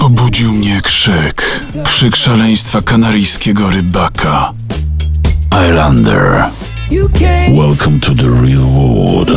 Obudził 0.00 0.52
mnie 0.52 0.80
krzyk. 0.80 1.64
Krzyk 1.84 2.16
szaleństwa 2.16 2.82
kanaryjskiego 2.82 3.70
rybaka. 3.70 4.52
Islander, 5.68 6.44
welcome 7.56 7.98
to 7.98 8.14
the 8.14 8.28
real 8.28 8.64
world. 8.64 9.30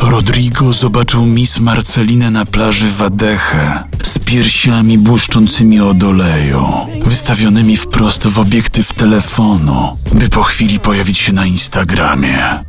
Rodrigo 0.00 0.72
zobaczył 0.72 1.26
Miss 1.26 1.60
Marcelinę 1.60 2.30
na 2.30 2.44
plaży 2.44 2.88
Wadeche 2.98 3.84
z 4.02 4.18
piersiami 4.18 4.98
błyszczącymi 4.98 5.80
od 5.80 6.02
oleju, 6.02 6.66
wystawionymi 7.04 7.76
wprost 7.76 8.26
w 8.26 8.38
obiektyw 8.38 8.94
telefonu, 8.94 9.96
by 10.12 10.28
po 10.28 10.42
chwili 10.42 10.80
pojawić 10.80 11.18
się 11.18 11.32
na 11.32 11.46
Instagramie. 11.46 12.64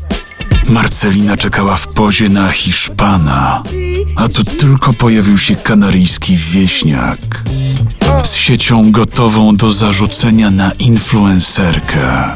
Marcelina 0.69 1.37
czekała 1.37 1.75
w 1.75 1.87
pozie 1.87 2.29
na 2.29 2.51
Hiszpana, 2.51 3.63
a 4.15 4.27
tu 4.27 4.43
tylko 4.43 4.93
pojawił 4.93 5.37
się 5.37 5.55
kanaryjski 5.55 6.37
wieśniak 6.37 7.43
z 8.23 8.35
siecią 8.35 8.91
gotową 8.91 9.55
do 9.55 9.73
zarzucenia 9.73 10.51
na 10.51 10.71
influencerkę. 10.71 12.35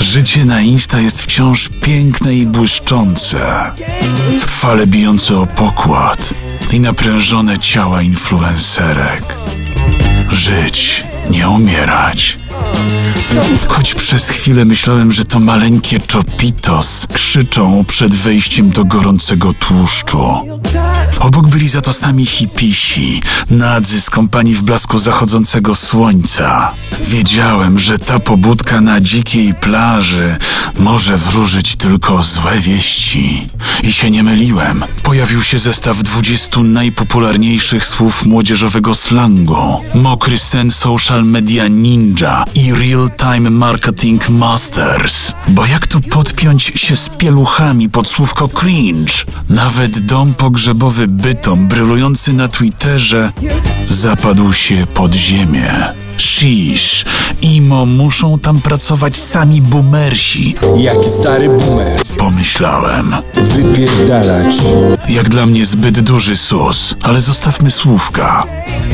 Życie 0.00 0.44
na 0.44 0.60
Insta 0.60 1.00
jest 1.00 1.22
wciąż 1.22 1.68
piękne 1.80 2.34
i 2.34 2.46
błyszczące. 2.46 3.70
Fale 4.46 4.86
bijące 4.86 5.38
o 5.38 5.46
pokład 5.46 6.34
i 6.72 6.80
naprężone 6.80 7.58
ciała 7.58 8.02
influencerek. 8.02 9.36
Żyć, 10.30 11.04
nie 11.30 11.48
umierać. 11.48 12.38
Choć 13.68 13.94
przez 13.94 14.28
chwilę 14.28 14.64
myślałem, 14.64 15.12
że 15.12 15.24
to 15.24 15.40
maleńkie 15.40 16.00
czopitos 16.00 17.06
krzyczą 17.12 17.84
przed 17.84 18.14
wejściem 18.14 18.70
do 18.70 18.84
gorącego 18.84 19.52
tłuszczu. 19.52 20.24
Obok 21.20 21.46
byli 21.46 21.68
za 21.68 21.80
to 21.80 21.92
sami 21.92 22.26
hipisi, 22.26 23.22
nadzy 23.50 24.00
z 24.00 24.10
kompanii 24.10 24.54
w 24.54 24.62
blasku 24.62 24.98
zachodzącego 24.98 25.74
słońca. 25.74 26.72
Wiedziałem, 27.04 27.78
że 27.78 27.98
ta 27.98 28.18
pobudka 28.18 28.80
na 28.80 29.00
dzikiej 29.00 29.54
plaży 29.54 30.36
może 30.78 31.16
wróżyć 31.16 31.76
tylko 31.76 32.22
złe 32.22 32.58
wieści. 32.60 33.46
I 33.82 33.92
się 33.92 34.10
nie 34.10 34.22
myliłem. 34.22 34.84
Pojawił 35.02 35.42
się 35.42 35.58
zestaw 35.58 36.02
20 36.02 36.60
najpopularniejszych 36.60 37.86
słów 37.86 38.24
młodzieżowego 38.26 38.94
slangu. 38.94 39.80
Mokry 39.94 40.38
sen 40.38 40.70
social 40.70 41.24
media 41.24 41.68
ninja 41.68 42.44
i 42.54 42.72
real-time 42.72 43.50
marketing 43.50 44.28
masters. 44.28 45.32
Bo 45.48 45.66
jak 45.66 45.86
tu 45.86 46.00
podpiąć 46.00 46.62
się 46.62 46.96
z 46.96 47.08
pieluchami 47.08 47.90
pod 47.90 48.08
słówko 48.08 48.48
cringe? 48.48 49.12
Nawet 49.48 50.00
dom 50.00 50.34
pogrzebowy 50.34 51.06
bytom 51.08 51.68
brylujący 51.68 52.32
na 52.32 52.48
Twitterze 52.48 53.32
zapadł 53.88 54.52
się 54.52 54.86
pod 54.94 55.14
ziemię. 55.14 55.94
Shish, 56.16 57.04
imo 57.42 57.86
muszą 57.86 58.38
tam 58.38 58.60
pracować 58.60 59.16
sami 59.16 59.62
boomersi, 59.62 60.54
Jaki 60.76 61.10
stary 61.10 61.48
boomer 61.48 62.00
pomyślałem. 62.18 63.14
Wypierdalać 63.34 64.56
Jak 65.08 65.28
dla 65.28 65.46
mnie 65.46 65.66
zbyt 65.66 66.00
duży 66.00 66.36
sus, 66.36 66.96
ale 67.02 67.20
zostawmy 67.20 67.70
słówka. 67.70 68.44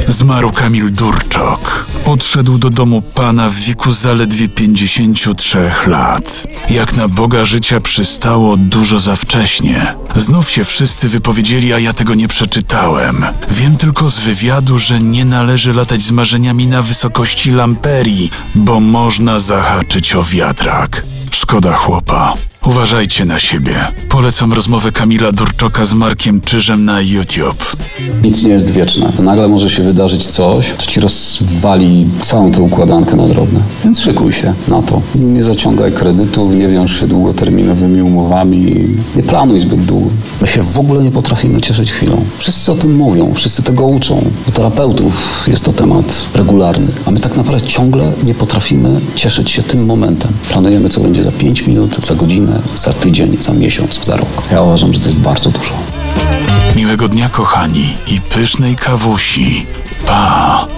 Zmarł 0.09 0.51
Kamil 0.53 0.93
Durczok. 0.93 1.87
Odszedł 2.07 2.59
do 2.59 2.71
domu 2.71 3.03
pana 3.03 3.49
w 3.49 3.55
wieku 3.55 3.93
zaledwie 3.93 4.49
53 4.49 5.71
lat. 5.87 6.47
Jak 6.71 6.97
na 6.97 7.09
Boga 7.09 7.45
życia 7.45 7.81
przystało 7.81 8.57
dużo 8.57 9.01
za 9.01 9.17
wcześnie. 9.17 9.95
Znów 10.17 10.51
się 10.51 10.65
wszyscy 10.65 11.09
wypowiedzieli, 11.09 11.73
a 11.73 11.79
ja 11.79 11.93
tego 11.93 12.15
nie 12.15 12.29
przeczytałem. 12.29 13.27
Wiem 13.51 13.77
tylko 13.77 14.11
z 14.11 14.19
wywiadu, 14.19 14.79
że 14.79 15.01
nie 15.01 15.25
należy 15.25 15.73
latać 15.73 16.03
z 16.03 16.11
marzeniami 16.11 16.67
na 16.67 16.83
wysokości 16.83 17.53
lamperii, 17.53 18.31
bo 18.55 18.81
można 18.81 19.41
zahaczyć 19.41 20.15
o 20.15 20.25
wiatrak. 20.25 21.03
Szkoda 21.33 21.73
chłopa. 21.73 22.35
Uważajcie 22.67 23.25
na 23.25 23.39
siebie. 23.39 23.75
Polecam 24.09 24.53
rozmowę 24.53 24.93
Kamila 24.93 25.33
Durczoka 25.33 25.85
z 25.85 25.95
Markiem 25.95 26.41
Czyżem 26.41 26.85
na 26.85 27.01
YouTube. 27.01 27.77
Nic 28.23 28.43
nie 28.43 28.51
jest 28.51 28.71
wieczne. 28.71 29.13
Nagle 29.23 29.49
może 29.49 29.71
się 29.71 29.83
wydarzyć 29.83 30.23
coś, 30.23 30.73
co 30.79 30.87
ci 30.87 31.01
rozwali 31.01 32.07
całą 32.23 32.53
tę 32.53 32.63
układankę 32.63 33.17
na 33.17 33.29
drobne. 33.29 33.61
Więc 33.85 34.01
szykuj 34.01 34.33
się 34.33 34.55
na 34.69 34.83
to. 34.83 35.03
Nie 35.15 35.43
zaciągaj 35.43 35.93
kredytów, 35.93 36.55
nie 36.55 36.69
wiąż 36.69 37.01
się 37.01 37.07
długoterminowymi 37.07 38.03
umowami, 38.03 38.89
nie 39.17 39.23
planuj 39.23 39.61
zbyt 39.61 39.85
długo. 39.85 40.11
My 40.41 40.47
się 40.47 40.63
w 40.63 40.79
ogóle 40.79 41.03
nie 41.03 41.11
potrafimy 41.11 41.61
cieszyć 41.61 41.93
chwilą. 41.93 42.25
Wszyscy 42.39 42.73
o 42.73 42.75
tym 42.75 42.97
mówią, 42.97 43.35
wszyscy 43.35 43.63
tego 43.63 43.87
uczą. 43.87 44.25
U 44.49 44.53
terapeutów 44.53 45.45
jest 45.49 45.65
to 45.65 45.73
temat 45.73 46.27
regularny. 46.35 46.89
A 47.07 47.11
my 47.11 47.21
tak 47.21 47.37
naprawdę 47.37 47.67
ciągle 47.67 48.13
nie 48.25 48.35
potrafimy 48.35 49.01
cieszyć 49.15 49.51
się 49.51 49.63
tym 49.63 49.87
momentem. 49.87 50.33
Planujemy, 50.51 50.89
co 50.89 51.01
będzie 51.01 51.23
za 51.23 51.33
5 51.33 51.67
minut, 51.67 52.07
za 52.07 52.15
godzinę, 52.15 52.56
za 52.75 52.93
tydzień, 52.93 53.37
za 53.41 53.53
miesiąc, 53.53 54.05
za 54.05 54.17
rok. 54.17 54.43
Ja 54.53 54.63
uważam, 54.63 54.95
że 54.95 55.01
to 55.01 55.07
jest 55.07 55.19
bardzo 55.19 55.51
dużo. 55.51 55.75
Miłego 56.77 57.09
dnia, 57.09 57.29
kochani, 57.29 57.97
i 58.07 58.21
pysznej 58.21 58.77
kawusi. 58.77 59.67
Pa! 60.07 60.69